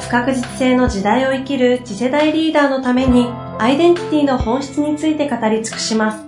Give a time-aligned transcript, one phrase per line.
[0.00, 3.26] 不確実性の時代を生きる次世代リーダーのために
[3.58, 6.24] アイデンティティの本質について語り尽くします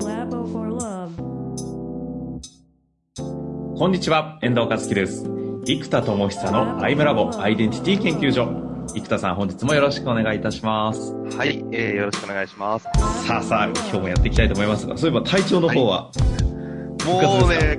[0.00, 1.30] Labo for Love
[3.78, 5.24] こんにちは、遠藤和樹です。
[5.64, 8.46] 生田智久のアイムラボアイデンティティ研究所。
[8.94, 11.14] 生田さん、本日もよろしくお願いいたします。
[11.36, 12.84] はい、えー、よろしくお願いします。
[13.26, 16.10] さあさあ、今日もやっていきたいと思いますが、そういえば体調の方は、
[17.06, 17.78] もうね、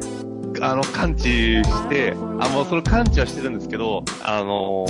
[0.61, 4.85] あの、感知して、あ、もうその感知はしてるんですけど、あの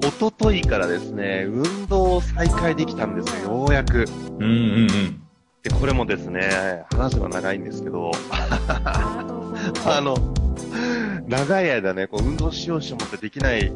[0.00, 4.04] ー、一昨日からですね、運動を再開できたんですよ、ようやく。
[4.38, 5.22] うんうんうん。
[5.64, 10.16] で、これもですね、話は長いんですけど、 あの、
[11.26, 13.72] 長い間ね、こう運動しようしよう思ってできない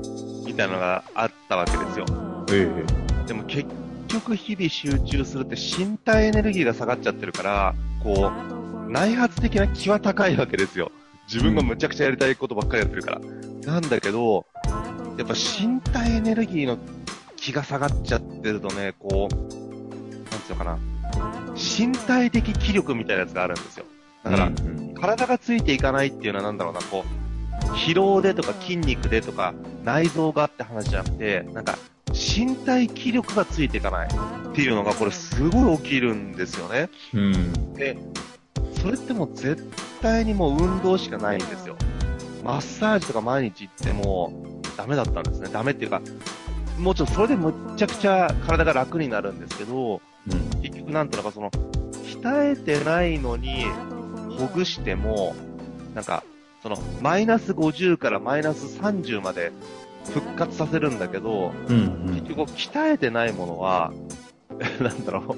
[0.47, 2.05] みたいなのがあったわけですよ。
[2.53, 2.71] え
[3.27, 3.69] でも結
[4.07, 8.31] 局日々集中するって身体エネルギーが下がっちゃってるから、こ
[8.87, 10.93] う、内発的な気は高いわけですよ。
[11.31, 13.21] 自分がむちゃくちゃやりたいことばっかりやってるから。
[13.67, 14.47] なんだけど、
[15.19, 16.79] やっぱ身体エネルギーの
[17.37, 20.79] 気が下がっちゃってるとね、こう、なんていうのかな。
[21.55, 23.85] 身体的気力みたいなやつがあるんですよ。
[24.25, 27.05] だから、うんうん体がついていかないっていうのはなんだろうな、こ
[27.63, 31.79] う、疲労でとか筋肉でとか内臓がって話じゃなくて、なんか
[32.13, 36.89] 身体気力がついていかないっていうのがこれすごい起きるんですよね。
[37.15, 37.75] うん。
[37.75, 37.97] で、
[38.81, 39.63] それってもう絶
[40.01, 41.77] 対にもう運動しかないんですよ。
[42.45, 45.49] マッサージとか毎日行ってもダメだったんですね。
[45.53, 46.01] ダメっていうか、
[46.79, 50.61] もちろんそれでむっちゃくちゃ体が楽になるんですけど、うん。
[50.63, 51.51] 結局なんていうのかその、
[52.05, 53.65] 鍛えてないのに、
[54.39, 55.35] ほぐしても、
[55.95, 56.23] なんか、
[56.63, 59.53] その、マイナス50からマイナス30まで
[60.13, 61.77] 復活させるんだけど、うん
[62.09, 62.15] うん。
[62.15, 63.93] 結局鍛えてないものは、
[64.81, 65.37] なんだろう、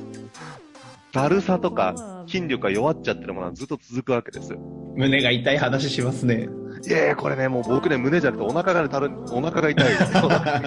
[1.13, 4.55] だるさとか筋力が弱っちゃってるものはずっと続くわけです。
[4.97, 6.49] 胸が痛い話しますね。
[6.87, 9.87] いやいや、これね、もう僕ね、胸じゃなくてお腹がね、たるん、お腹が痛い。
[10.25, 10.61] お腹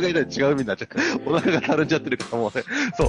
[0.00, 1.30] が痛い、違う意味になっちゃう。
[1.30, 2.64] お腹がたるんじゃってるからもうね、
[2.96, 3.08] そう。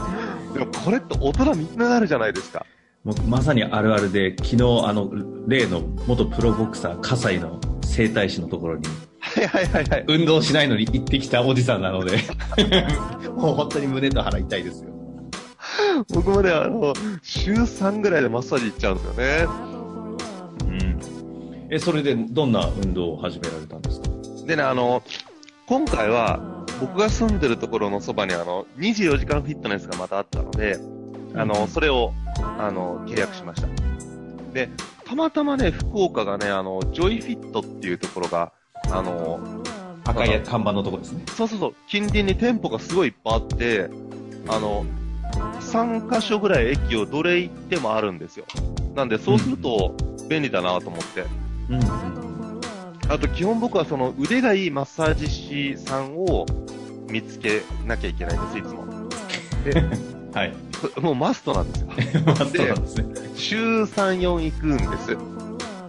[0.53, 2.65] でもこれって大人みんななるじゃないですか。
[3.03, 4.55] もうまさにあるあるで、昨日、
[4.85, 5.11] あの、
[5.47, 8.83] 例の元プロボクサー、葛西の整体師のところに、
[9.19, 10.05] はいはいはいはい。
[10.07, 12.17] 運動しないのに行ってきたおじさんなので、
[13.35, 14.90] もう本当に胸と腹痛いですよ。
[16.13, 19.47] 僕もね、あの、週3ぐらいでマッサージ行っちゃうんですよね。
[20.65, 20.71] う
[21.67, 21.67] ん。
[21.69, 24.07] え、それでどんな運動を始められたんですか？
[24.47, 25.01] でね、あの、
[25.67, 26.39] 今回は、
[26.79, 30.79] 僕が住んでるところのそばにあの、24時間フィットネスがまたあったので、
[31.35, 32.11] あの、それを、
[32.57, 33.67] あの、契約しました。
[34.53, 34.69] で、
[35.05, 38.51] たまたまね、福岡がね、あの、ジョイフィットっていうところが、
[38.89, 39.39] あの、
[40.03, 41.23] 赤い看板のとこですね。
[41.27, 43.89] そうそうそう、近隣に店舗がすごいいっぱいあって、
[44.47, 44.83] あの、
[45.71, 48.45] 3カ所ぐらい駅をどれ行ってもあるんですよ。
[48.93, 49.95] なんで、そうすると
[50.29, 51.23] 便利だなと思って。
[51.69, 51.81] うん。
[53.09, 56.45] あと、基本僕はその腕がいいマッサージ師さんを
[57.09, 58.85] 見つけなきゃいけないんです、いつも。
[59.63, 59.83] で、
[60.37, 60.53] はい。
[60.99, 62.21] もうマストなんですよ。
[62.25, 63.05] まあそうなんですね。
[63.35, 65.17] 週3、4行くんです。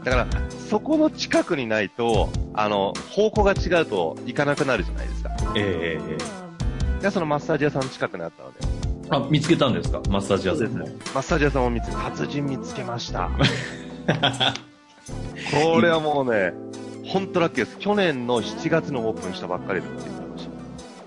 [0.05, 0.27] だから、
[0.69, 5.31] そこの近くにないと、あの、方向が違うと行かなくなるじゃないですか。
[5.57, 6.17] えええ
[6.99, 8.72] えで、そのマッサージ屋さんの近くにあったので、
[9.17, 10.01] あ、見つけたんですか？
[10.09, 10.87] マッサージ屋さんも。
[11.15, 13.31] マッサージ屋さんを見つけ、達人見つけました。
[15.75, 16.53] これはもうね、
[17.05, 17.79] ほんとラッキーです。
[17.79, 20.49] 去年の7月にオープンしたばっかりだって言ってまし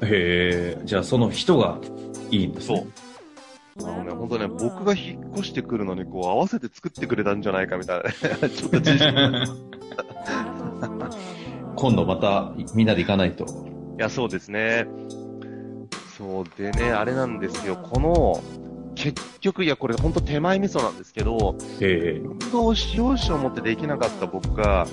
[0.03, 1.79] へえ、じゃあその人が
[2.31, 2.73] いいんですた。
[2.73, 2.85] ね。
[3.79, 3.89] そう。
[3.89, 8.13] あのね、ほんとね、僕が引っ越してくるのに、こう、合わせて作ってくれたんじゃないかみたいなね。
[8.49, 9.09] ちょっと自信。
[9.09, 9.13] い
[11.75, 13.45] 今度またみんなで行かないと。
[13.97, 14.87] や、そうですね。
[16.17, 17.75] そうでね、あれなんですよ。
[17.75, 18.41] この、
[18.95, 22.21] 結局、いや、これほんと手前味噌なんですけど、へえ。
[22.23, 24.87] 運動しようしよう思ってできなかった僕が、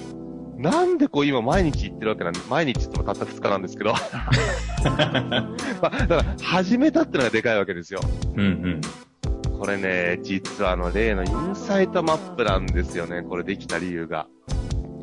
[0.59, 3.95] なんでこう今毎日行ってるわけなんで、毎日ってもたった2日なんですけど。
[4.83, 5.47] ま
[5.83, 8.01] あ、だから始めたってのがでかいわけですよ。
[8.35, 8.81] うんうん。
[9.59, 13.23] これね、実はあの例のインサイトマップなんですよね。
[13.23, 14.27] これできた理由が。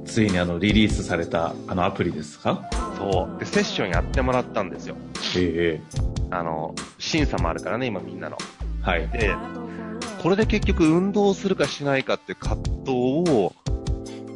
[0.06, 2.70] ついにあのリリースされたあのアプリですか？
[3.00, 3.40] そう。
[3.40, 4.96] で、セッションやってもらったんですよ。
[5.36, 5.82] へえ。
[6.30, 8.38] あの、審査もあるからね、今みんなの。
[8.82, 9.08] はい。
[9.08, 9.34] で、
[10.22, 13.54] これで結局運動するかしないかって葛藤を、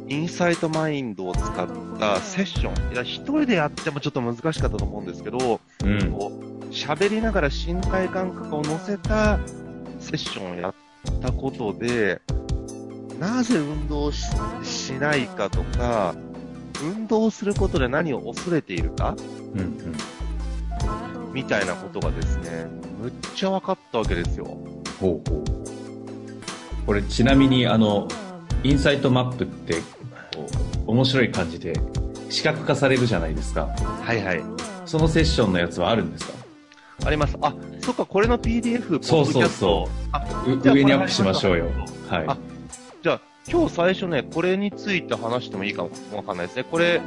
[0.08, 1.68] イインサイトマインドを使っ
[1.98, 2.92] たセッション。
[2.92, 6.12] いや、一人でやってもちょっと難しかったと思うんですけど、うん。
[6.12, 9.38] こう喋りながら身体感覚を乗せた
[10.00, 10.74] セッションをやっ
[11.20, 12.20] たことで、
[13.18, 14.26] なぜ運動し
[14.62, 16.14] しないかとか、
[16.84, 19.16] 運動することで何を恐れているか？
[19.54, 19.60] うん。
[19.60, 19.96] うん。
[21.32, 22.66] みたいなことがですね、
[23.00, 24.44] むっちゃ分かったわけですよ。
[25.00, 25.44] ほうほう。
[26.86, 28.08] これちなみにあの、
[28.62, 29.76] インサイトマップって、
[30.86, 31.72] 面白い感じで
[32.28, 33.68] 視覚化されるじゃないですか。
[34.02, 34.42] はいはい。
[34.86, 36.34] そのセッションのやつはあるんですか？
[37.06, 37.36] あります。
[37.42, 40.24] あ、そっか、これの PDF、そうそうそうあ
[40.62, 41.66] 上にアップしましょうよ。
[42.08, 42.24] はい。
[42.28, 42.36] あ、
[43.46, 46.64] 今日最初ね、これについて話してもいいかもわかんないですね。
[46.64, 47.04] これ、ね、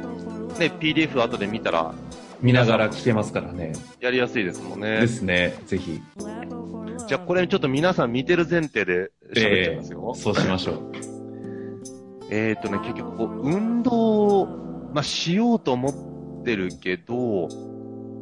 [0.80, 1.94] PDF 後で見たら
[2.40, 3.72] 見ながら聞けますからね。
[4.00, 5.06] やりやすいですもんねで。
[5.08, 5.54] すね。
[5.66, 6.00] ぜひ。
[7.08, 10.14] じゃあ、これちょっと皆さん見てる前提で喋っちゃいますよ。
[10.14, 10.92] そうしましょう。
[12.30, 14.46] えーっとね、結局こう、運動を、
[14.92, 17.48] まあ、しようと思ってるけど、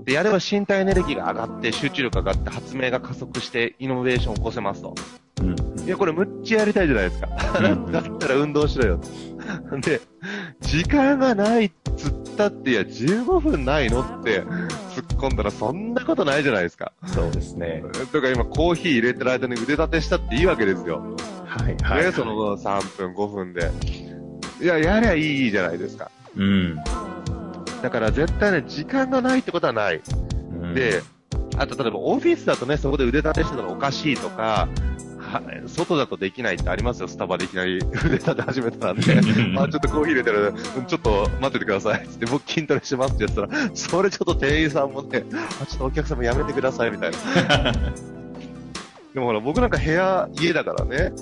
[0.06, 4.94] で、やれば身体エネルギーが上がって、集中力が上がって、発明が加速して、イノベーションを起こせますと。
[5.42, 5.56] うん。
[5.84, 7.28] いや、これむっちゃやりたいじゃないですか。
[7.60, 9.00] うん だったら運動しろよ。
[9.82, 10.00] で、
[10.60, 16.92] 時間がないっつったって、いや、15分ないのって突っ込んだらそんなことないじゃないですか。
[17.06, 17.82] そうですね。
[18.12, 21.02] とか今コーヒー入れてる間に腕立てしたっていいわけですよ。
[21.44, 22.04] はい、はい。
[22.04, 23.72] ね、その3分、5分で。
[24.60, 26.12] いや、やりゃいいじゃないですか。
[26.36, 26.76] うん。
[27.82, 30.00] だから絶対ね、時間がないってことはない。
[30.62, 31.02] うん、で、
[31.58, 34.68] あと例えばオフィスだとね、そこで腕立てしてたらおかしいとか、
[35.26, 39.02] は外だとできないってありますよ、スタバでいきなり 腕立て始めたらね。
[39.58, 42.06] あ、ちょっとコーヒー入れてる、うんちょっと待っててください。
[42.08, 45.24] つって僕筋トレしますって言ったら、それちょっと店員さんもね、
[45.62, 47.72] あ、ちょっとお客さんもやめてくださいみたいな。
[49.14, 51.12] でもほら、僕なんか部屋、家だからね、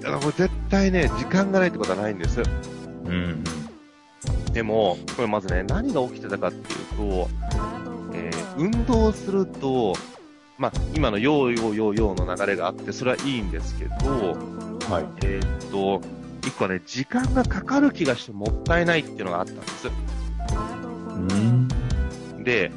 [0.00, 2.42] だからもう絶対ね、時間がないってことはないんです。
[3.06, 3.44] うん。
[4.58, 7.28] でも、これまずね、何が起きてたかっていうと、
[8.12, 9.94] えー運動すると、
[10.58, 14.36] まあ、今のヨーヨーヨーヨーの流れがあって、それはいいんですけど、
[14.90, 15.06] はい。
[15.22, 16.00] えーっと、
[16.40, 19.88] 一個はね、時間がかかる気がしてもったいないっていうのがあったんです。
[21.14, 21.68] うん。
[22.42, 22.72] で、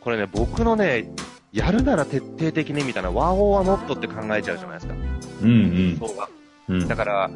[0.00, 1.12] これね、僕のね、
[1.52, 4.94] やるなら徹底的にみたいな、ワンオーワノットって考えちゃうじゃないですか。
[5.42, 5.96] うんうん。
[6.00, 6.28] そうが。
[6.68, 7.30] うんだから、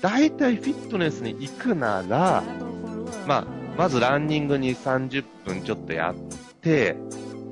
[0.00, 2.42] 大体フィットネスに行くなら、
[3.26, 3.46] まあ、
[3.76, 6.14] まずランニングに30分ちょっとやっ
[6.60, 6.96] て、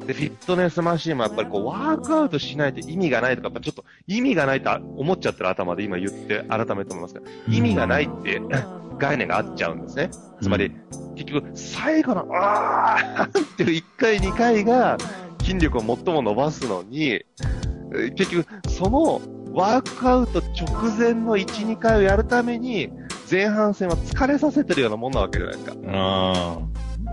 [0.06, 8.40] で、フィットネスマシンもやっぱりこう、ワークアウトしないと意味がないとか、やっぱちょっと意味がないと思っちゃってる頭で今言って改めて思いますけど、意味がないって
[8.98, 10.10] 概念があっちゃうんですね。
[10.40, 10.72] つまり、
[11.16, 14.96] 結局、最後の、あー っていう1回2回が
[15.40, 19.20] 筋力を最も伸ばすのに、えー結局、その
[19.52, 22.90] ワークアウト直前の1、2回をやるために、
[23.30, 25.76] 前半戦は疲れさせてるようなもんなわけじゃないですか。
[25.88, 26.58] あ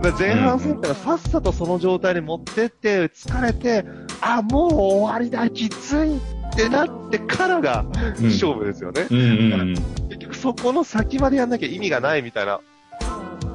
[0.00, 3.84] から前半戦ってのはさっさとその状態に持ってって、疲れて、
[4.20, 6.20] あ、もう終わりだ、きついっ
[6.56, 7.84] てなってからが
[8.20, 9.06] 勝負ですよね。
[9.10, 9.74] うんうんうん。
[10.08, 12.60] 結局そこの先までやんなきゃ意味がないみたいな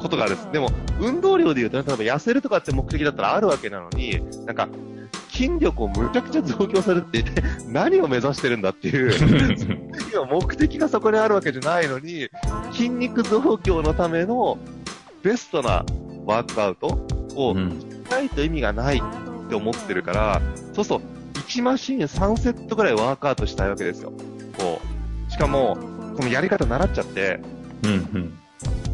[0.01, 0.51] ことがあるんです。
[0.51, 0.69] でも、
[0.99, 4.67] 運動量で言うとね、例えば痩せるとかって目的だったらあるわけなのに、なんか、
[5.39, 7.23] 筋力をむちゃくちゃ増強されて
[7.65, 9.55] 何を目指してるんだっていう、
[10.13, 12.27] 今目的がそこにあるわけじゃないのに、
[12.73, 14.57] 筋肉増強のための
[15.23, 15.85] ベストな
[16.25, 16.87] ワークアウト
[17.35, 20.41] をうんしないと意味がないって思ってるから、
[20.73, 21.05] そうすると
[21.39, 24.11] 1マシーン3セットぐらいワークアウトしたいわけですよ。
[24.57, 24.81] こ
[25.29, 25.31] う。
[25.31, 25.77] しかも、
[26.17, 27.39] このやり方習っちゃって、
[27.83, 28.33] うんうん。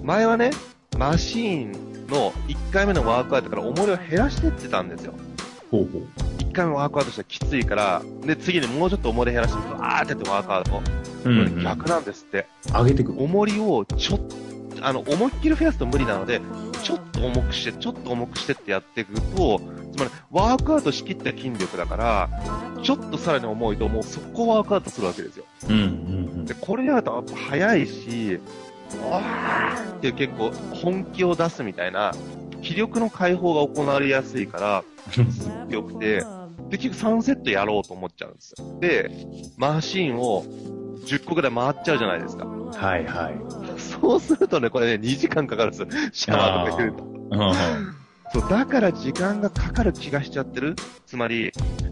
[0.03, 0.51] 前はね、
[0.99, 1.71] マシーン
[2.07, 5.13] の1回目のワークアウトから重りを減らしてってたんですよ。
[5.71, 6.34] ほうほう。
[6.55, 10.81] 1回目ワークアウトしたらきついから、で、次にもうちょっと重り減らして、わーってやってワークアウト。
[11.25, 11.63] うんうん。
[11.63, 12.47] 逆なんですって。
[12.71, 13.11] 上げてく。
[13.21, 14.19] 重りをちょっ
[14.81, 16.41] あの、思いっきり増やすと無理なので、
[16.83, 19.59] ちょっと重くして、ちょっと重くしてってやっていくと、
[19.95, 22.29] つまり、ワークアウトしきった筋力だから、
[22.83, 25.45] ちょっとさらに重いと、もうそこワークアウトするわけですよ。
[25.69, 28.39] うんうんで、これやるとやっぱ早いし、
[29.09, 32.13] わーって結構本気を出すみたいな、
[32.61, 36.25] 気力の解放が行われやすいから、すごく良くて、で、
[36.69, 38.79] 結局3セットやろうと思っちゃうんですよ。
[38.79, 39.09] で、
[39.57, 40.43] マシンを
[41.05, 42.45] 10個ぐらい回っちゃうじゃないですか。
[42.45, 42.69] うん。
[42.69, 43.35] はいはい。
[43.79, 45.87] そうするとね、これね、2時間かかるんですよ。
[46.11, 47.03] シャワーとか入れると。
[47.03, 50.75] うんそう、だから時間がかかる気がしちゃってる。
[51.05, 51.51] つまり、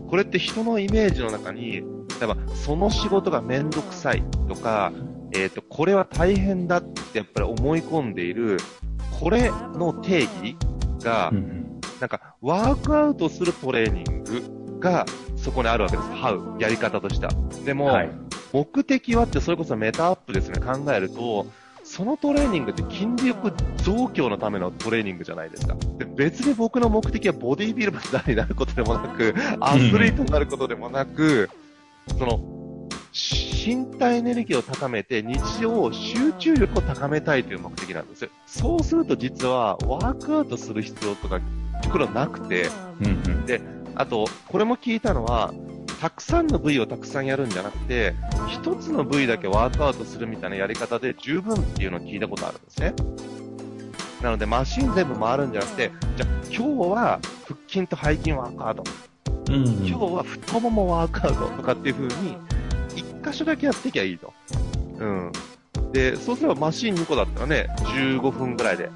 [0.10, 1.84] これって人のイメージの中に、例
[2.24, 4.92] えば、その仕事がめんどくさいとか、
[5.32, 8.58] えっ、と、これは大変だってやっぱり思い込んでいる、
[9.20, 10.58] これの定義
[11.02, 11.80] が、うんうん。
[12.00, 15.06] なんか、ワークアウトするトレーニングが、
[15.38, 16.10] そこにあるわけです。
[16.10, 17.32] How、やり方としては。
[17.66, 18.10] でも、はい。
[18.52, 21.48] 目的はってそれこそメタアップですね、考えると、
[21.84, 25.76] そのトレーニングって筋力増強のためのトレーニングじゃないですか。
[25.98, 31.50] で別に僕の目的はボディービルダーになることでもなく、アスリートになることでもなく、
[32.18, 32.40] その、
[33.12, 38.30] 身体エネルギーを高めて日常集中力を高めたいという目的なんです。
[38.46, 41.40] そうすると実はワークアウトする必要とか、
[41.82, 42.70] ところはなくて、
[43.02, 43.83] うんうん。
[43.96, 45.54] あと、これも聞いたのは、
[46.02, 48.14] たくさんの部位をたくさんやるんじゃなくて、
[48.50, 52.94] 一つの部位だけワークアウトするみたいなやり方で十分っていうのを聞いたことあるんですね。
[54.22, 58.84] なので、マシン全部回るんじゃなくて、じゃあ今日は腹筋と背筋ワークアウト。
[59.50, 62.38] 今日は太ももワークアウトとかっていう風に、
[62.96, 64.34] 一箇所だけやっていきゃいいと。
[65.00, 65.32] うん。
[65.92, 68.90] で、そうすればマシン2個だったらね、15分ぐらいで、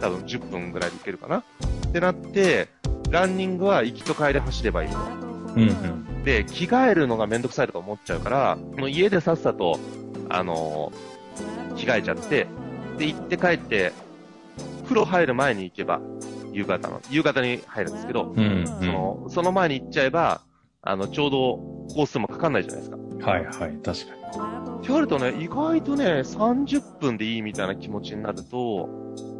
[0.00, 1.38] 多分10分ぐらいでいけるかな。
[1.38, 1.42] っ
[1.92, 2.68] てなって、
[3.10, 4.96] ランニングは行きと帰り走ればいいと。
[4.98, 6.24] うんうん。
[6.24, 9.78] で、着替えるのがめんどくさいとか思っちゃうから、もう家でさっさと、
[10.28, 11.14] あのー
[11.74, 12.46] 着替えちゃって、
[12.98, 13.92] で、行って帰って、
[14.84, 16.00] 風呂入る前に行けば、
[16.52, 18.66] 夕方の、夕方に入るんですけど、うんうん。
[18.66, 20.40] その、その前に行っちゃえば、
[20.82, 21.56] あの、ちょうど
[21.94, 23.30] コースもかかんないじゃないですか。
[23.30, 23.90] はいはい、確かっ
[24.80, 28.88] て言われるとね、意外とね、30分でいいみたいな気持ちになると、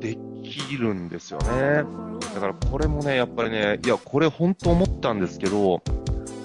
[0.01, 1.85] できるんですよね。
[2.35, 5.83] だからこれもね、やっぱりね、いや、これ本当思ったんですけど、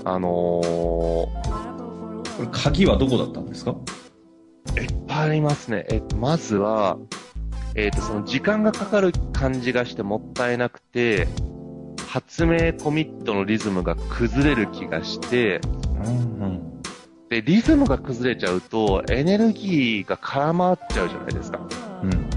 [0.05, 0.63] あのに。
[0.65, 3.75] これ鍵はどこだったんですか？
[4.75, 5.85] ー、いっぱいありますね。
[5.91, 6.97] え、まずは、
[7.75, 11.27] えっ、と、その時間がかかる感じがしてもったいなくて、
[12.07, 15.61] 発明コミットのリズムが崩れる気がして、
[15.95, 16.81] うんうん。
[17.29, 21.59] で、リズムが崩れちゃうと、エネルギーが空回っちゃうじゃないですか。
[22.03, 22.28] うんで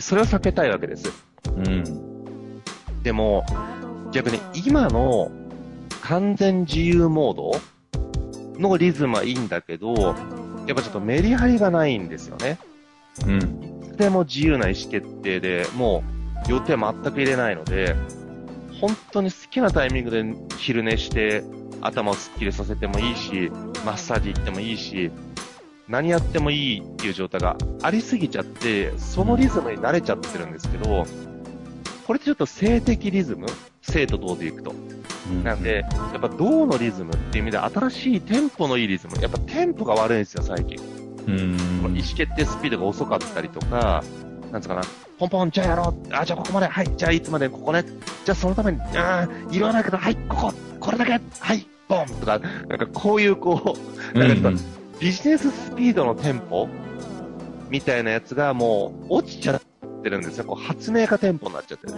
[0.00, 1.12] それを避けたいわけです。
[1.56, 1.66] うん。
[1.66, 2.62] うん。
[3.02, 3.44] でも、
[4.12, 5.30] 逆に今の
[6.02, 7.60] 完全自由モード
[8.58, 9.94] のリズムはいいんだけど、
[10.66, 12.58] やっぱちょっとメリハリがないんですよね。
[13.26, 13.36] うん。
[13.38, 16.02] いつでも自由な意思決定で、も
[16.46, 17.94] う予定全く入れないので、
[18.80, 20.24] 本当に好きなタイミングで
[20.56, 21.42] 昼寝して
[21.80, 23.50] 頭をスッキリさせてもいいし、
[23.84, 25.10] マッサージ行ってもいいし、
[25.88, 31.06] 何やってもいいっていう状態がありすぎちゃって、そのリズムに慣れちゃってるんですけど、
[32.06, 33.46] これってちょっと性的リズム？
[33.82, 34.74] 性と同でいくと。
[35.44, 39.20] なんで、やっぱ銅のリズムっていう意味で新しいテンポのいいリズム。
[39.20, 40.78] やっぱテンポが悪いんですよ、最近。
[41.26, 41.56] うん。
[41.82, 44.02] この意思決定スピードが遅かったりとか、
[44.50, 44.82] なんつうかな、
[45.18, 46.14] ポンポン、じゃあやろう。
[46.14, 47.84] あ、じゃあここまで、はい、じゃあいつまでここね。
[48.24, 51.18] じゃあそのために、あーいろいけど、はい、ここ、これだけ、は
[51.54, 53.76] い、ボンとか、なんかこういうこ
[54.14, 54.62] う、うんなんか
[55.00, 56.68] ビジネススピードのテンポ
[57.70, 59.62] みたいなやつがもう落ちちゃっ
[60.02, 60.44] てるんですよ。
[60.44, 61.92] こう発明家テンポになっちゃってる。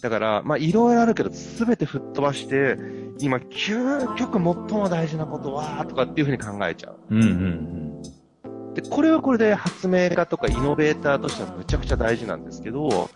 [0.00, 2.76] だから、まあいろいろあるけど、すべて吹っ飛ばして、
[3.20, 6.96] 今、究極最も大事なことは、とかっていうふうに考えちゃう。
[7.10, 8.02] うんうん
[8.74, 13.08] で、これはこれで発明家とかイノベーターとしてはむちゃくちゃ大事なんですけど、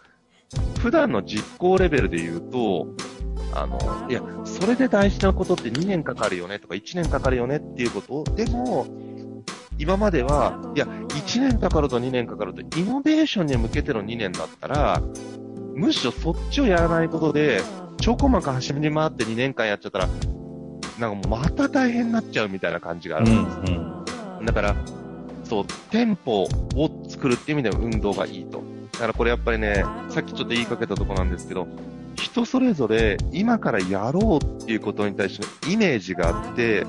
[0.79, 2.87] 普段の実行レベルで言うと、
[3.53, 3.79] あの、
[4.09, 8.87] いや、それで大事なことって2年かかるよねとか1年かかるよねっていうことでも、
[9.79, 15.03] 今までは、いや、1年かかると2年かかると、イノベーションに向けての2年だったら、
[15.75, 17.63] むしろそっちをやらないことで、
[18.01, 20.09] ちょこまか走り回って2年間やっちゃったら、
[20.99, 23.73] なんかもうまた大変になっちゃうみたいな感じがあるんです。
[23.73, 24.05] ん
[24.39, 24.45] うん。
[24.45, 24.77] だから、
[25.45, 26.49] そう、テンポを
[27.09, 28.63] 作るっていう意味では運動がいいと。
[28.99, 31.69] だからこれやっぱりね、さっきちょっと言いかけたとこなんですけど、
[32.17, 36.85] 人それぞれ今からやろうっていうことに対してのイメージがあって、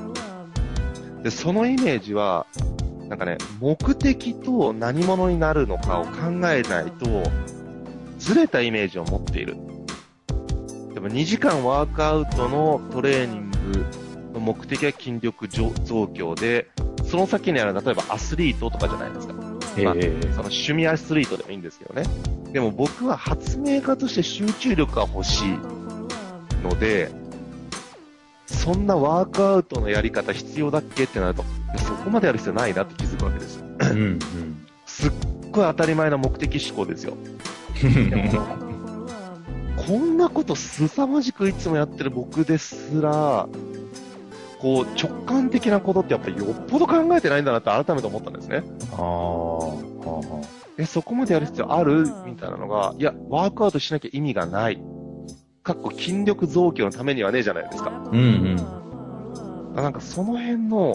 [1.21, 2.47] で、そのイメージは、
[3.09, 6.11] なんかね、目的と何者になるのかを考
[6.49, 7.23] えないと、
[8.17, 9.55] ずれたイメージを持っている。
[10.95, 13.85] でも2時間ワークアウトのトレーニング
[14.33, 16.71] の目的は筋力増増強で、
[17.05, 19.38] その先にある例えばアスリートとかじゃないですか。
[19.83, 22.03] まあええその趣味アスリートでもいいんですけどね。
[22.51, 25.49] でも僕は発明家として集中力が欲しい
[26.63, 27.11] ので、
[28.45, 31.43] そんなワークアウトのやり方必要だっけってなると、
[31.77, 33.63] そこまでやる必要ないなって気づくわけです。
[33.81, 34.19] うん
[34.85, 35.11] すっ
[35.51, 37.13] ごい当たり前な目的思考ですよ。
[37.83, 38.09] うん。
[38.09, 38.69] でも
[39.77, 43.47] こんなこと凄まじくいつもやってる僕ですら、
[44.59, 48.63] こう直感的なことってやっぱりよっぽど考えてないんだなって改めて思ったんですね。
[48.93, 49.01] ああ。
[49.01, 50.41] は
[50.77, 52.05] え、そこまでやる必要ある？
[52.25, 54.81] みたいなのが、いや、ワークアウトしなきゃ意味がない。
[55.61, 57.91] かっこ筋力増強のためにはねえじゃないですか。
[57.91, 58.09] あ。
[58.09, 58.19] うんう
[59.73, 59.75] ん。
[59.75, 60.93] なんかその辺の、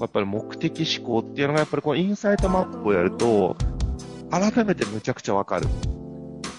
[0.00, 3.56] やっぱり目的思考っていうのがやっぱりこのインサイトマップをやると、
[4.30, 5.66] 改めてむちゃくちゃわかる。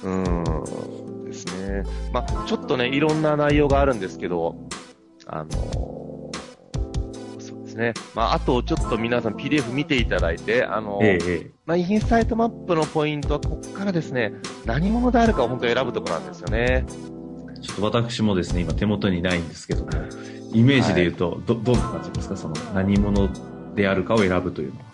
[0.04, 1.84] うーん、ですね。
[2.14, 4.56] まあちょっとね、いろんな内容があるんですけど、
[5.28, 5.99] あの
[7.80, 7.94] ね。
[8.14, 14.34] まあ、あと、ちょっと皆さん PDF 見ていただいて、あの、えええまあ、インサイトマップのポイントは、ここからですね、
[14.66, 16.86] 何者であるかを本当に選ぶところなんですよね。
[16.88, 19.90] えちょっと私もですね、今手元にないんですけども、
[20.54, 22.38] イメージで言うと、ど、どんな感じですか？
[22.38, 23.30] その、何者
[23.76, 24.86] であるかを選ぶというのは。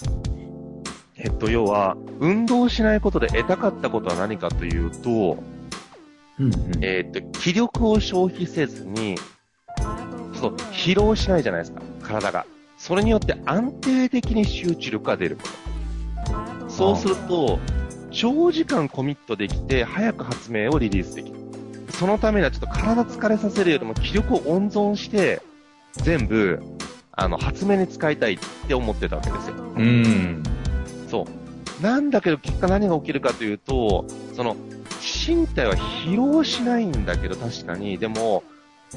[1.17, 5.37] えっと、要は、運動しないことで得たかったことは何かというと、
[6.39, 6.83] うん、うん。
[6.83, 9.15] えっと、気力を消費せずに、
[10.33, 12.45] そう、疲労しないじゃないですか、体が。
[12.85, 15.41] それによって安定的に集中力が出るこ
[16.67, 16.69] と。
[16.69, 17.57] そうすると、
[18.11, 21.35] 長時間コミットできて、早く発明をリリースできる。
[21.93, 25.41] そのためにはちょっと体疲れさせるよりも気力を温存して、
[25.93, 26.61] 全部、
[27.13, 28.37] あの、発明に使いたいっ
[28.67, 29.55] て思ってたわけですよ。
[29.55, 30.43] うん。
[31.09, 31.25] そ
[31.79, 31.83] う。
[31.83, 34.55] なんだけど結果何が起きるかというと、その、
[35.27, 38.43] 身体は疲労しないんだけど確かに、でも、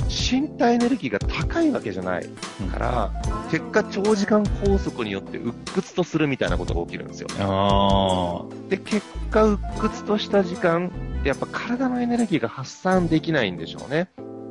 [0.08, 2.26] 身体エネルギーが高いわけじゃない
[2.70, 3.12] から、
[3.50, 7.28] 結果長時間拘束によって鬱屈とするみたいなことが起きるんですよ。
[7.38, 14.08] あで、結果鬱屈とした時間ってやっぱ体のエネルギーが発散できないんでしょうね。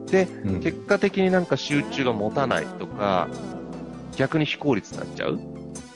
[0.07, 0.47] で、あ。
[0.47, 0.61] うん。
[0.61, 3.29] 結果的になんか集中が持たないとか、
[4.15, 5.39] 逆に非効率になっちゃう。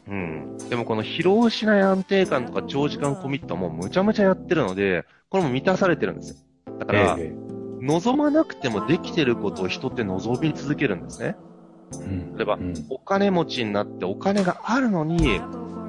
[0.07, 0.57] うん。
[0.69, 6.35] でもこの疲労しない安定感とか長時間コミットはもうむちゃむちゃやってるので、これも満たされてるんですよ。
[6.79, 7.33] だから、え
[7.81, 11.35] 望まなくてもできてることを人って望み続けるんですね。
[11.93, 12.73] えうん例えばうん。
[12.89, 15.41] お金持ちになってお金があるのに、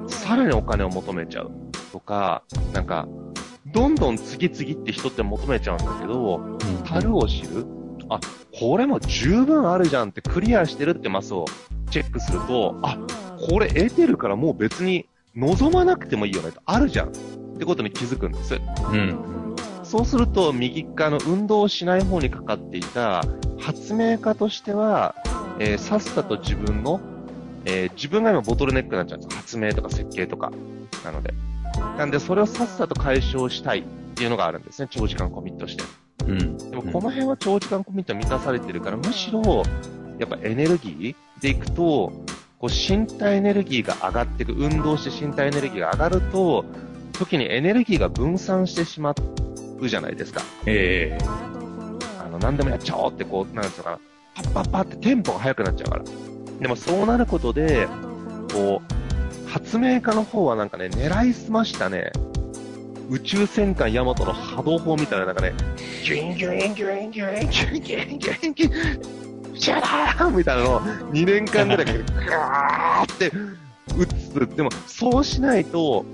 [0.07, 1.51] さらにお金を求めちゃう。
[1.91, 3.07] とか、なんか、
[3.67, 7.65] どんどん次々って人って求めちゃうんだけど、樽を知る
[8.09, 8.19] あ、
[8.59, 11.45] これも十分あるじゃんってクリアしてるってマスを
[11.89, 12.97] チェックすると、あ、
[13.49, 17.11] これ得てるからもう別に望まなくてもいいよねと、あるじゃんっ
[17.57, 18.55] てことに気づくんです。
[18.55, 19.42] うん。
[19.93, 23.23] そうすると右側の運動をしない方にかかっていた
[23.59, 25.13] 発明家としては、
[25.59, 26.99] えーさっさと自分の、
[27.65, 30.51] えー自分が今ボトルネックになっちゃうんです発明とか設計とか。
[31.05, 31.35] なので。
[31.95, 33.83] なんでそれをさっさと解消したいっ
[34.15, 34.87] ていうのがあるんですね。
[34.89, 35.83] 長時間コミットして。
[36.25, 36.57] うん。
[36.57, 39.43] でもこの辺は長時間コミット満たされてるから、むしろ、
[40.17, 42.11] やっぱエネルギーでいくと、
[42.57, 46.65] こう身体エネルギーが上がっていく、運動して身体エネルギーが上がると、
[47.11, 49.11] 時にエネルギーが分散してしま
[49.79, 50.41] うじゃないですか。
[50.65, 51.25] ええ
[52.19, 53.99] あの、何でもやっちゃおうってこう、なんつうのかな、
[54.35, 56.03] パッパッパってテンポが速くなっちゃうから。
[56.59, 57.87] でもそうなることで、
[58.53, 58.81] こ
[59.47, 62.11] う、発明家の方はなんかね、狙いすましたね、
[63.09, 65.53] 宇宙戦艦ヤマトの波動砲みたいななんかね、
[66.03, 73.31] ギュインギュインギュインギュインギュインギュインギュインギュイン、シャラーンみたいなのを2年間ぐらいかけて、ガーって
[73.97, 74.55] 撃つ。
[74.55, 76.05] でも、そうしないと、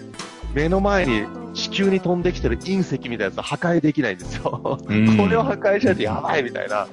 [0.53, 4.79] 目の前に地球に飛んできてる隕石みたいなやつを破壊できないんですよ。
[4.87, 6.87] うんこれを破壊しないとやばいみたいな。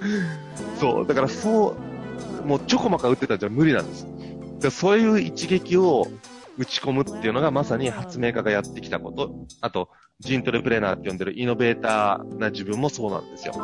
[0.79, 1.07] そう。
[1.07, 1.77] だからそ
[2.43, 4.07] う、もうちょこまか撃ってたんじゃ無理なんです。
[4.61, 6.07] でそういう一撃を
[6.59, 9.31] 打ち込むっていうのがまさに発明家がやってきたこと。
[9.61, 9.91] あと、
[10.21, 13.55] ジントレプレーナーって呼んでるイノベーターな自分もそうなんですよ。
[13.57, 13.59] う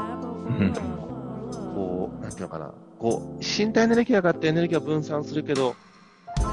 [0.65, 0.73] ん
[1.75, 2.75] こう、なんていうのかな。
[2.99, 5.75] こう、身体エネルギーが上がってエネルギーが分散するけど、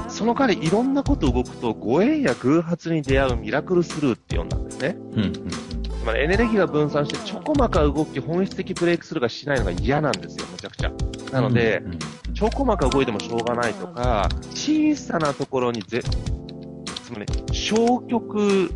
[0.08, 4.96] その代わりいろんなこと動くと、ご縁や偶発に出会うミラクルスルーって呼んだんですね。
[5.12, 5.32] うん。
[5.32, 10.92] つまりエネルギーが分散してちょこまか動き、本質的ブレイクスルーがしないのが嫌なんですよ、むちゃくちゃ。
[11.32, 11.98] なので、うん
[12.40, 16.00] ちょこまか動いてもしょうがないとか、小さなところにぜ、
[17.04, 18.70] つまり消極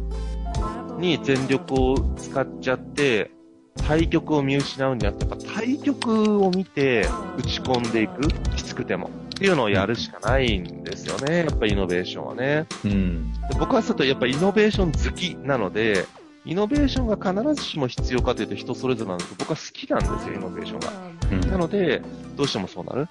[0.99, 3.31] に全力を使っちゃって、
[3.77, 7.07] 対極を見失うんじゃなくて、やっぱ対極を見て
[7.39, 9.09] 打ち込んでいく、きつくても。
[9.35, 12.67] っていうのをやるしかないんですよね、やっぱイノベーションはね。
[12.85, 13.33] うん。
[13.33, 16.07] で僕はちょっとやっぱイノベーション好きなので、
[16.45, 20.93] イノベーションが必ずしも必要かというと人それぞれなんですけど、僕は好きなんですよ、イノベーションが。
[21.33, 22.01] うんなので、
[22.37, 23.09] どうしてもそうなる。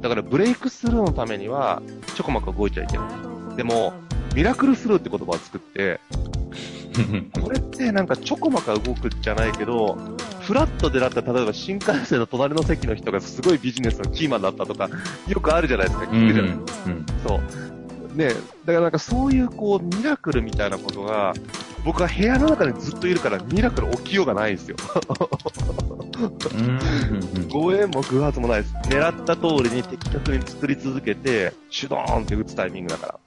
[0.00, 1.82] だからブレイクスルーのためには、
[2.14, 3.08] ちょこまか動いちゃいけな
[3.52, 3.56] い。
[3.56, 3.94] でも、
[4.34, 6.00] ミラクルスルーって言葉を作って、
[7.40, 9.98] これってなんかちょこまか動くじゃないけど、
[10.44, 14.90] フラットでだったら、例えば新幹線の隣の席の人がすごいビジネスのキーマンだったとか、
[15.26, 16.54] よくあるじゃないですか、う聞くじゃないん。
[16.54, 17.06] うん。
[17.26, 18.16] そう。
[18.16, 21.34] ねだからなんかそういうこう、ミラクルみたいなことが、
[21.84, 24.76] 僕は部屋の中にずっといるからミラクル起きようがないんですよ。
[26.54, 27.48] うん。
[27.48, 28.74] ご縁も偶発もないです。
[28.88, 33.18] 狙った通りに的確に作り続けて、シュドーンって打つタイミングだから。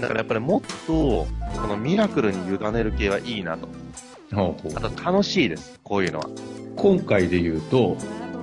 [0.00, 1.26] だからやっぱりもっと、
[1.60, 3.68] このミラクルに委ねる系はいいなと。
[4.32, 5.78] ほうほうあと楽しいです。
[5.82, 6.28] こういうのは。
[6.76, 7.96] 今回で言うと、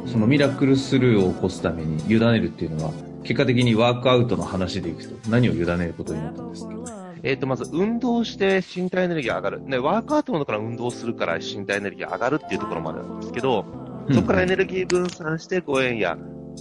[0.06, 6.74] そのミラクルスルーを起こすために委ねるっていうのは、結果的にワークアウトの話でいくと、何を委ねることになったんですか？
[7.22, 9.62] えっ、と、まず運動して身体エネルギーが上がる。
[9.64, 13.66] ね、ワークアウトのから運動するから身体エネルギーが上がるっていうところまでなんですけど、
[14.12, 16.18] そこからエネルギー分散してご縁や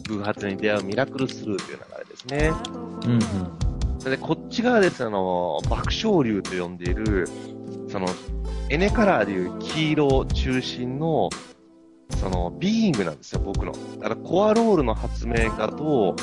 [0.08, 2.52] 偶発に出会うミラクルスルーという流れですね。
[3.04, 4.10] うんうん。
[4.10, 7.28] で、こっち側ですね、あの、爆笑流と呼んでいる、
[7.88, 8.08] その、
[8.70, 11.30] エネカラーでいう黄色中心の、
[12.20, 13.72] その、ビーイングなんですよ、僕の。
[13.72, 16.16] だから、コアロールの発明家と、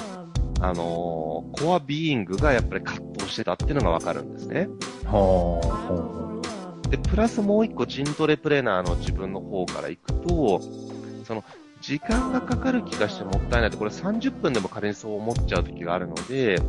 [0.62, 4.67] あのーコアビーイングがやっぱり葛藤してたっていうのがわかるんですね。
[5.05, 6.41] はあ、ほ
[6.89, 10.62] で、プラスもう一個、ジントレプレーナーの自分の方から行くと、
[11.23, 11.43] その、
[11.81, 16.60] 時間がかかる気がしてもったいないと、これ30分でも仮にそう思っちゃう時があるので、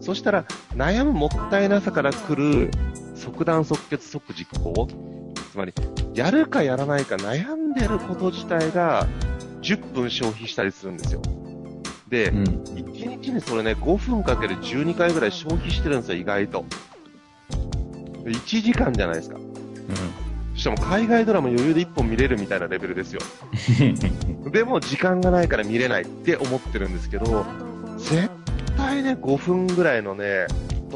[0.00, 2.70] そしたら、悩むもったいなさから来る、
[3.16, 4.88] 即断即決即実行。
[5.50, 5.72] つまり、
[6.14, 9.06] やるかやらないか悩んでること自体が、
[9.62, 11.22] 10分消費したりするんですよ。
[12.08, 12.36] で、う。
[12.36, 12.44] うん。
[12.44, 16.64] 1日にそれね、5分かける12回ぐらい消費してるんですよ、意外と。
[18.24, 19.38] 1時間じゃないですか。
[20.56, 23.20] しかも海外ドラマ余裕で1本見れるみたいなレベルですよ。
[24.50, 27.44] でも時間がないから見れないって思ってるんですけど、
[27.98, 28.30] 絶
[28.76, 30.46] 対ね、5分ぐらいのね、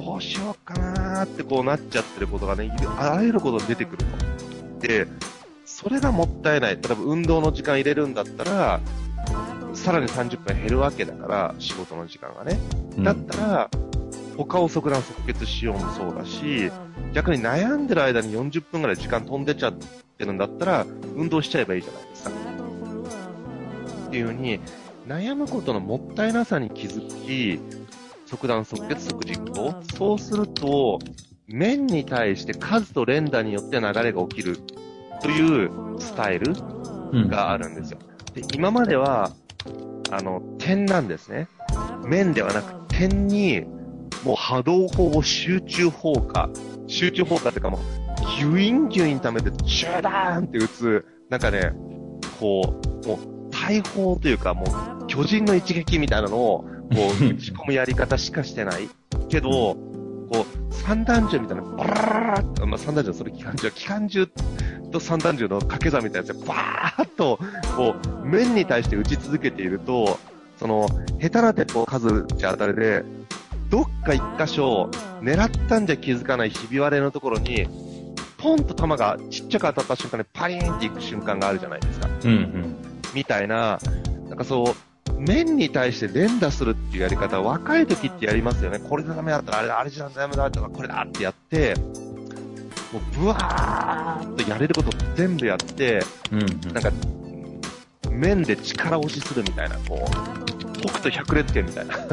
[0.00, 4.04] どうしようかなーってこうなっちゃってることがね、あらゆること出てくる
[4.80, 4.86] と。
[4.86, 5.06] で、
[5.66, 6.76] それがもったいない。
[6.76, 8.80] 例えば運動の時間入れるんだったら、
[9.74, 12.58] さらに30分減るわけだから、仕事の時間がね。
[12.96, 13.70] うんだったら、
[14.36, 16.70] 他を即断即決しようもそうだし、
[17.12, 19.72] 逆に悩んでる間に40分ぐらい時間飛んでっちゃっ
[20.18, 22.30] てるんだったら、運動しちゃえばいいじゃないですか。
[24.08, 24.60] っていう風に、
[25.06, 27.60] 悩むことのもったいなさに気づき、
[28.30, 29.74] 即断即決即実行。
[29.96, 31.00] そうすると、
[31.48, 34.58] 面に対して数と連打によって流れが起きる
[35.20, 36.54] というスタイル
[37.12, 37.28] うん。
[37.28, 37.98] があるんですよ。
[38.34, 39.32] で、今までは、
[40.12, 41.48] あの、点なんですね。
[42.04, 43.64] 面ではなく点に、
[44.24, 46.48] もう波動砲、集中砲火、
[46.86, 47.80] 集中砲火っていうかもう、
[48.38, 51.72] ギュインギュイン溜めて、ジュダーンって打つ、なんかね、
[52.38, 52.62] こ
[53.04, 53.18] う、もう、
[53.50, 54.64] 大砲というか、も
[55.02, 58.88] う、巨人の一撃みたいなのを、こう、打ち込むやり方しかしてない。
[59.28, 64.28] けど、こう、三段銃みたいな、バララララッまあ、三段銃、それ機関銃、機関銃
[64.92, 67.38] と三段銃の掛け算みたいなやつで、バーッと、
[67.76, 70.18] こう、面に対して撃ち続けていると、
[70.58, 70.88] その、
[71.20, 73.04] 下手な鉄砲数じゃ当たりで、
[73.70, 77.66] どっか一箇所、狙ったんじゃ気づかないひび割れのところに、
[78.36, 82.08] ポンと弾がちっちゃく当たった瞬間にパリーンっていく瞬間があるじゃないですか。
[82.24, 82.76] うんうん。
[83.14, 83.78] みたいな、
[84.28, 84.74] なんかそう、
[85.20, 88.78] 面に対して連打するっていうやり方、若い時ってやりますよね。
[88.78, 91.74] これでダメだったら、あれだ、あれじゃダメだったら、これだってやって、
[92.92, 96.02] もうブワーっとやれること全部やって、
[96.32, 96.48] うんうん。
[96.72, 96.90] なんか、
[98.10, 101.94] 面で力押しするみたいな、こう、北斗百裂拳みたいな。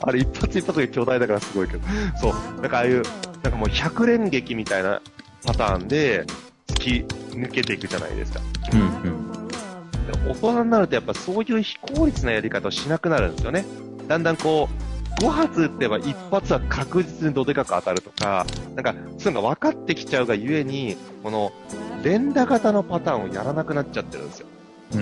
[0.00, 1.82] あれ一発一発が巨大だからすごいけど。
[2.20, 2.32] そう。
[2.62, 3.02] なんかああいう、
[3.42, 5.02] なんかもう百連撃みたいな
[5.44, 6.24] パターンで
[6.68, 6.90] 突き
[7.36, 8.40] 抜けていくじゃないですか。
[8.72, 9.17] うんうん。
[10.24, 13.64] で大人になるとやっぱそういう非効率なやり方をしなくなるんですよね。
[14.06, 14.68] だんだんこ
[15.20, 21.52] う、5発撃てば1発は確実にどでかく当たるとか、なんかそういうのが分かってきちゃうがゆえに、この
[22.02, 24.46] 連打型のパターンをやらなくなっちゃってるんですよ。
[24.94, 25.00] うん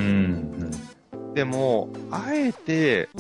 [1.13, 1.35] うん。
[1.35, 3.11] でも、あえて、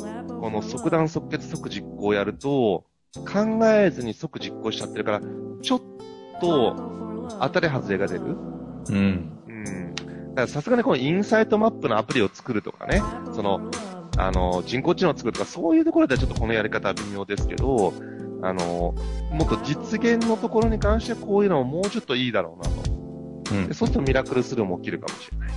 [0.40, 2.84] この即断即決即実行をやると、
[3.24, 5.20] 考えずに即実行しちゃってるから、
[5.62, 5.80] ちょっ
[6.40, 6.76] と
[7.40, 8.24] 当たり外れが出る。
[8.88, 9.30] うん。
[9.48, 9.95] うん。
[10.46, 13.70] さすがにこのインサイトマップのアプリを作るとかね、その、
[14.18, 17.92] あの、人工知能を作るとか、そういうところではちょっとこのやり方は微妙ですけど、
[18.42, 18.94] あの、
[19.32, 22.92] もっと実現のところに関してはこういうのももうちょっといいだろうなと。
[23.52, 25.50] うんで、そうするとミラクルスルーも起きるかもしれない。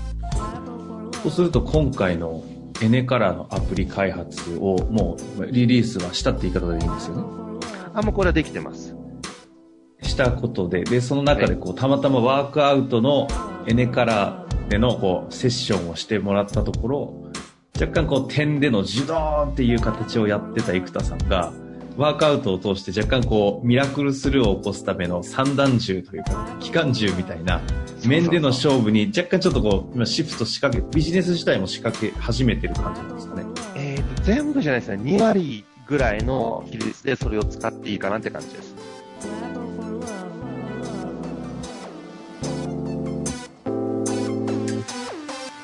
[1.24, 2.44] そうすると今回の
[2.82, 7.24] エネカラーのアプリ開発をもうリリースはしたって言い方でいいんですよね？
[7.94, 8.96] あ、もうこれはできてます。
[10.02, 13.28] したことで、で、その中でこう、たまたまワークアウトの
[13.68, 17.14] エネカラーでのこう、セッションをしてもらったところ、
[17.80, 21.52] 若干こう、点でのジュドーンっていう形をやってた生田さんが、
[21.98, 27.62] ワークアウトを通して若干こう、ミラクルスルーを起こすための三段銃というか、機関銃みたいな、
[28.06, 33.44] 面での勝負に若干ちょっとこう、今シフト仕掛け、ビジネス自体も仕掛け始めてる感じなんですかね。
[33.76, 35.18] えーと、全部じゃないですね。
[35.18, 38.69] 2割ぐらいの比率でそれを使っていいかなって感じです。